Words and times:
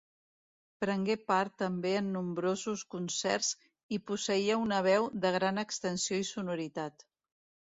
Prengué 0.83 1.15
part 1.31 1.53
també 1.63 1.91
en 1.97 2.07
nombrosos 2.15 2.85
concerts 2.95 3.51
i 3.99 4.01
posseïa 4.09 4.59
una 4.63 4.81
veu 4.89 5.07
de 5.27 5.33
gran 5.37 5.67
extensió 5.67 6.23
i 6.25 6.31
sonoritat. 6.35 7.07